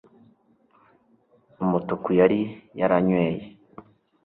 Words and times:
umutuku 1.63 2.09
yari 2.19 2.41
yaranyweye 2.79 3.41